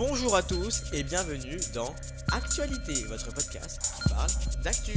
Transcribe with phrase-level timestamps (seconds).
[0.00, 1.94] Bonjour à tous et bienvenue dans
[2.32, 4.30] Actualité, votre podcast qui parle
[4.64, 4.94] d'actu.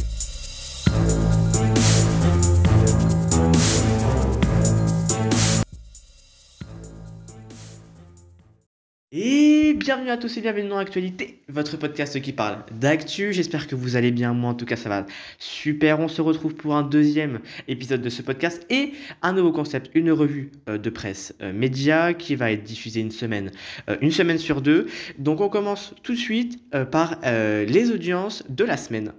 [9.15, 13.31] Et bienvenue à tous et bienvenue dans Actualité, votre podcast qui parle d'actu.
[13.31, 15.05] J'espère que vous allez bien, moi en tout cas ça va
[15.37, 15.99] super.
[15.99, 20.11] On se retrouve pour un deuxième épisode de ce podcast et un nouveau concept, une
[20.11, 23.51] revue euh, de presse euh, média qui va être diffusée une semaine,
[23.87, 24.87] euh, une semaine sur deux.
[25.19, 26.59] Donc on commence tout de suite
[26.89, 29.13] par les audiences de la semaine.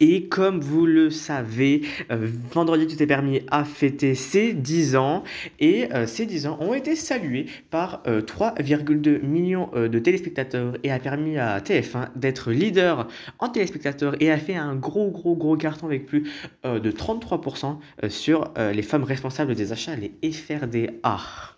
[0.00, 5.24] Et comme vous le savez, euh, vendredi tout est permis à fêter ses 10 ans
[5.58, 10.90] et euh, ces 10 ans ont été salués par 3,2 euh, millions de téléspectateurs et
[10.90, 13.08] a permis à TF1 d'être leader
[13.38, 16.30] en téléspectateurs et a fait un gros gros gros carton avec plus
[16.64, 21.55] de 33% sur les femmes responsables des achats, les FRDA.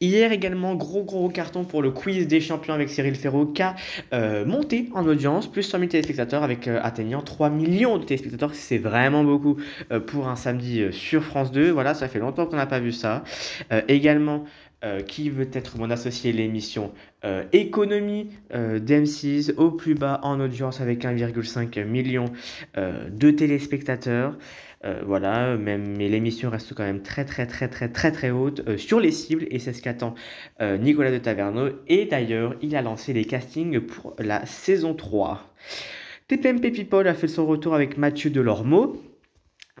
[0.00, 3.76] Hier également, gros gros carton pour le quiz des champions avec Cyril Ferraud qui a
[4.12, 8.54] euh, monté en audience, plus 100 000 téléspectateurs avec euh, atteignant 3 millions de téléspectateurs.
[8.54, 9.56] C'est vraiment beaucoup
[9.92, 11.70] euh, pour un samedi sur France 2.
[11.70, 13.22] Voilà, ça fait longtemps qu'on n'a pas vu ça.
[13.88, 14.44] également,
[15.06, 16.92] qui veut être mon associé l'émission
[17.52, 22.26] Économie d'M6 au plus bas en audience avec 1,5 million
[22.76, 24.36] de téléspectateurs.
[24.84, 28.60] Euh, voilà, même, mais l'émission reste quand même très très très très très très haute
[28.68, 30.14] euh, sur les cibles et c'est ce qu'attend
[30.60, 31.70] euh, Nicolas de Taverneau.
[31.88, 35.54] Et d'ailleurs, il a lancé les castings pour la saison 3.
[36.28, 39.00] TPMP People a fait son retour avec Mathieu Delormeau.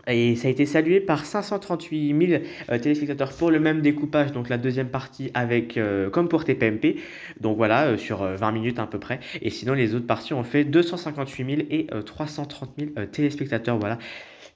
[0.06, 2.42] Et ça a été salué par 538 000
[2.78, 5.78] téléspectateurs pour le même découpage, donc la deuxième partie avec
[6.12, 6.96] comme pour TPMP,
[7.40, 9.20] donc voilà, sur 20 minutes à peu près.
[9.40, 13.98] Et sinon, les autres parties ont fait 258 000 et 330 000 téléspectateurs, voilà.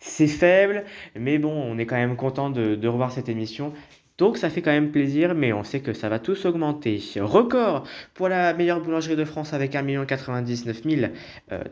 [0.00, 0.84] C'est faible,
[1.16, 3.72] mais bon, on est quand même content de, revoir cette émission.
[4.18, 7.00] Donc ça fait quand même plaisir, mais on sait que ça va tous augmenter.
[7.16, 11.12] Record pour la meilleure boulangerie de France avec 1 99 000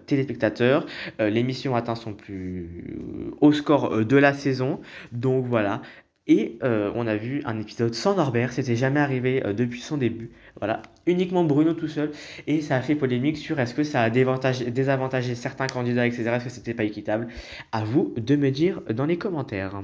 [0.06, 0.86] téléspectateurs.
[1.20, 2.68] Euh, l'émission atteint son plus
[3.40, 4.80] haut score euh, de la saison.
[5.12, 5.82] Donc voilà,
[6.28, 9.96] et euh, on a vu un épisode sans Norbert, c'était jamais arrivé euh, depuis son
[9.96, 10.30] début.
[10.58, 12.10] Voilà, uniquement Bruno tout seul.
[12.48, 16.32] Et ça a fait polémique sur est-ce que ça a désavantagé certains candidats, etc.
[16.34, 17.28] Est-ce que c'était pas équitable?
[17.70, 19.80] À vous de me dire dans les commentaires.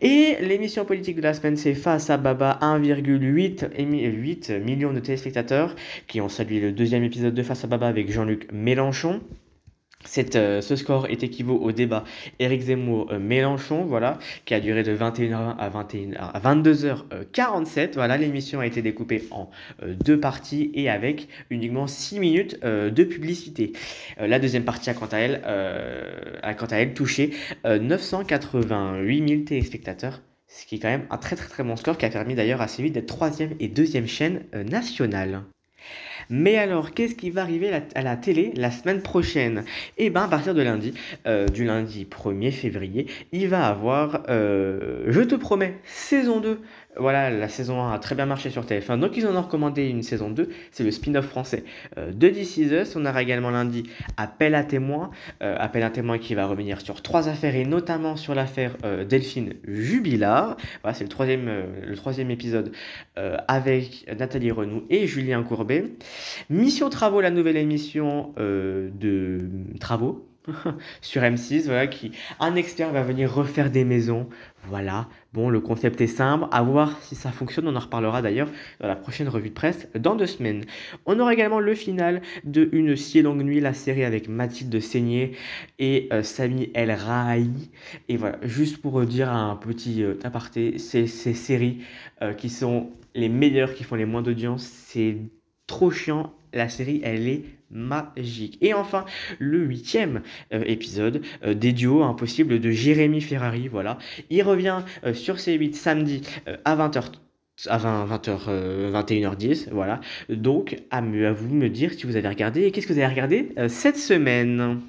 [0.00, 5.76] Et l'émission politique de la semaine, c'est Face à Baba, 1,8 millions de téléspectateurs
[6.06, 9.20] qui ont salué le deuxième épisode de Face à Baba avec Jean-Luc Mélenchon.
[10.34, 12.04] Euh, ce score est équivaut au débat
[12.38, 17.94] Éric Zemmour-Mélenchon, voilà, qui a duré de 21h à, 21, à 22h47.
[17.94, 19.50] Voilà, l'émission a été découpée en
[19.82, 23.72] euh, deux parties et avec uniquement 6 minutes euh, de publicité.
[24.18, 25.42] la deuxième partie a quant à elle,
[26.56, 27.32] quant à elle touché
[27.64, 32.04] 988 000 téléspectateurs ce qui est quand même un très très très bon score qui
[32.04, 35.42] a permis d'ailleurs à C8 d'être troisième et deuxième chaîne nationale.
[36.30, 39.64] Mais alors, qu'est-ce qui va arriver à la télé la semaine prochaine?
[39.98, 40.94] Eh bien, à partir de lundi,
[41.26, 46.60] euh, du lundi 1er février, il va avoir, euh, je te promets, saison 2
[46.96, 49.88] voilà, la saison 1 a très bien marché sur TF1, donc ils en ont recommandé
[49.88, 51.62] une saison 2, c'est le spin-off français
[51.96, 52.96] euh, de This Is Us.
[52.96, 53.84] On aura également lundi
[54.16, 55.10] Appel à témoins,
[55.40, 58.76] Appel à témoins qui va revenir sur trois affaires et notamment sur l'affaire
[59.08, 60.56] Delphine Jubilard.
[60.82, 61.48] Voilà, c'est le troisième,
[61.86, 62.72] le troisième épisode
[63.16, 65.84] avec Nathalie Renou et Julien Courbet.
[66.48, 69.38] Mission Travaux, la nouvelle émission de
[69.78, 70.30] Travaux
[71.00, 74.28] sur M6, voilà, qui un expert va venir refaire des maisons.
[74.68, 75.08] Voilà.
[75.32, 76.46] Bon, le concept est simple.
[76.50, 77.68] À voir si ça fonctionne.
[77.68, 78.48] On en reparlera d'ailleurs
[78.80, 80.64] dans la prochaine revue de presse dans deux semaines.
[81.06, 85.32] On aura également le final de Une si longue nuit, la série avec Mathilde Seigné
[85.78, 87.70] et euh, Samy El Rahi.
[88.08, 91.82] Et voilà, juste pour dire un petit euh, aparté, ces séries
[92.22, 94.62] euh, qui sont les meilleures, qui font les moins d'audience.
[94.62, 95.18] C'est
[95.70, 96.32] trop chiant.
[96.52, 98.58] La série, elle est magique.
[98.60, 99.04] Et enfin,
[99.38, 100.22] le huitième
[100.52, 103.68] euh, épisode euh, des duos impossibles de Jérémy Ferrari.
[103.68, 103.98] Voilà,
[104.30, 106.22] il revient euh, sur C8 samedi
[106.64, 107.04] à 20h
[107.66, 110.00] à 20, h 21h10, voilà.
[110.30, 113.12] Donc, à, à vous me dire si vous avez regardé et qu'est-ce que vous avez
[113.12, 114.80] regardé cette semaine.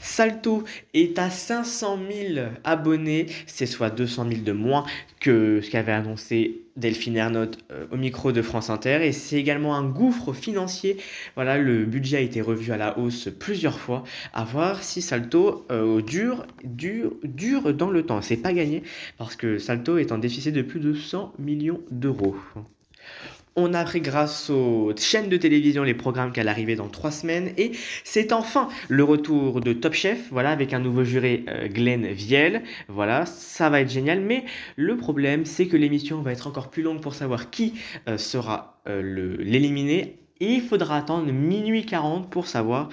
[0.00, 0.64] Salto
[0.94, 1.98] est à 500
[2.34, 4.84] 000 abonnés, c'est soit 200 000 de moins
[5.20, 9.06] que ce qu'avait annoncé Delphine Ernotte euh, au micro de France Inter.
[9.06, 10.98] Et c'est également un gouffre financier.
[11.34, 14.04] Voilà, le budget a été revu à la hausse plusieurs fois.
[14.32, 18.20] À voir si Salto euh, dure, dure, dure dans le temps.
[18.22, 18.82] C'est pas gagné
[19.18, 22.36] parce que Salto est en déficit de plus de 100 millions d'euros.
[23.58, 27.52] On a appris grâce aux chaînes de télévision les programmes qu'elle arrivait dans trois semaines.
[27.56, 27.72] Et
[28.04, 32.62] c'est enfin le retour de Top Chef, voilà, avec un nouveau juré, euh, Glenn Viel.
[32.88, 34.20] Voilà, ça va être génial.
[34.20, 34.44] Mais
[34.76, 37.72] le problème, c'est que l'émission va être encore plus longue pour savoir qui
[38.08, 42.88] euh, sera euh, l'éliminé il faudra attendre minuit 40 pour savoir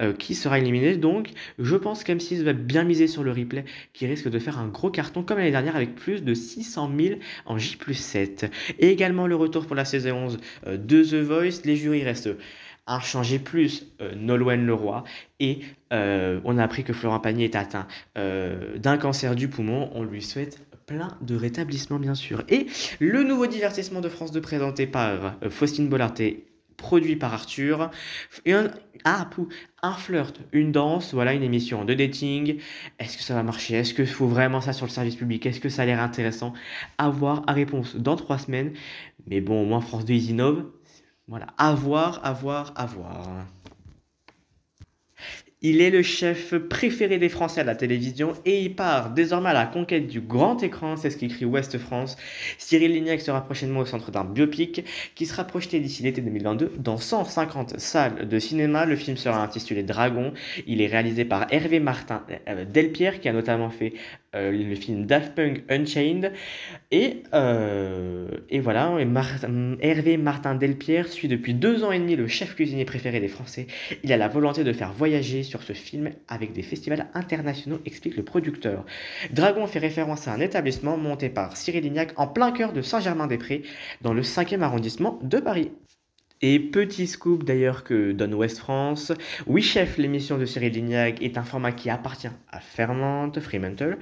[0.00, 0.96] euh, qui sera éliminé.
[0.96, 4.68] Donc, je pense qu'M6 va bien miser sur le replay qui risque de faire un
[4.68, 8.50] gros carton comme l'année dernière avec plus de 600 000 en J 7.
[8.78, 11.62] Et également le retour pour la saison 11 euh, de The Voice.
[11.64, 12.30] Les jurys restent
[12.86, 15.02] inchangés plus euh, Leroy
[15.40, 15.60] et
[15.90, 19.90] on a appris que Florent Pagny est atteint d'un cancer du poumon.
[19.94, 22.44] On lui souhaite plein de rétablissement bien sûr.
[22.48, 22.66] Et
[23.00, 26.46] le nouveau divertissement de France 2 présenté par Faustine Bollarté
[26.76, 27.90] produit par Arthur.
[28.46, 28.70] Un,
[29.04, 29.28] ah,
[29.82, 32.60] un flirt, une danse, voilà une émission de dating.
[32.98, 33.74] Est-ce que ça va marcher?
[33.74, 35.46] Est-ce qu'il faut vraiment ça sur le service public?
[35.46, 36.52] Est-ce que ça a l'air intéressant?
[36.98, 38.72] À voir, à réponse dans trois semaines.
[39.26, 40.64] Mais bon, au moins France 2 ils innovent.
[41.28, 43.46] Voilà, à voir, à voir, à voir.
[45.62, 49.54] Il est le chef préféré des Français à la télévision et il part désormais à
[49.54, 52.18] la conquête du grand écran, c'est ce qu'écrit Ouest France.
[52.58, 56.98] Cyril Lignac sera prochainement au centre d'un biopic qui sera projeté d'ici l'été 2022 dans
[56.98, 58.84] 150 salles de cinéma.
[58.84, 60.34] Le film sera intitulé Dragon.
[60.66, 63.94] Il est réalisé par Hervé Martin euh, Delpierre qui a notamment fait
[64.40, 66.32] le film Daft Punk Unchained.
[66.90, 68.96] Et, euh, et voilà,
[69.80, 73.66] Hervé Martin Delpierre suit depuis deux ans et demi le chef cuisinier préféré des Français.
[74.02, 78.16] Il a la volonté de faire voyager sur ce film avec des festivals internationaux, explique
[78.16, 78.84] le producteur.
[79.32, 83.62] Dragon fait référence à un établissement monté par Cyril Lignac en plein cœur de Saint-Germain-des-Prés,
[84.02, 85.70] dans le 5e arrondissement de Paris.
[86.42, 89.10] Et petit scoop d'ailleurs que donne Ouest France,
[89.46, 93.96] Oui Chef, l'émission de Cyril Lignac, est un format qui appartient à Fermente, Fremantle,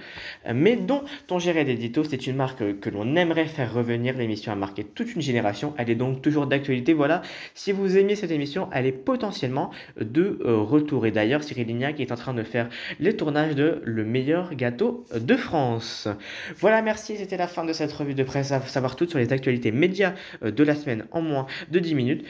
[0.52, 4.18] mais dont on gérait d'édito, c'est une marque que l'on aimerait faire revenir.
[4.18, 6.92] L'émission a marqué toute une génération, elle est donc toujours d'actualité.
[6.92, 7.22] Voilà,
[7.54, 9.70] si vous aimez cette émission, elle est potentiellement
[10.00, 11.06] de euh, retour.
[11.06, 15.04] Et d'ailleurs, Cyril Lignac est en train de faire les tournages de Le meilleur gâteau
[15.14, 16.08] de France.
[16.58, 19.32] Voilà, merci, c'était la fin de cette revue de presse à savoir tout sur les
[19.32, 22.23] actualités médias euh, de la semaine en moins de 10 minutes.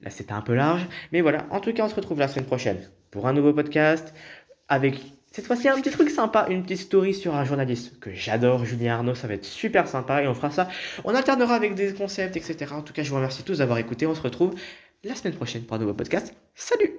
[0.00, 0.86] Là, c'était un peu large.
[1.12, 2.78] Mais voilà, en tout cas, on se retrouve la semaine prochaine
[3.10, 4.14] pour un nouveau podcast
[4.68, 5.00] avec
[5.32, 8.94] cette fois-ci un petit truc sympa, une petite story sur un journaliste que j'adore, Julien
[8.94, 9.14] Arnaud.
[9.14, 10.68] Ça va être super sympa et on fera ça.
[11.04, 12.72] On alternera avec des concepts, etc.
[12.72, 14.06] En tout cas, je vous remercie tous d'avoir écouté.
[14.06, 14.54] On se retrouve
[15.04, 16.34] la semaine prochaine pour un nouveau podcast.
[16.54, 16.90] Salut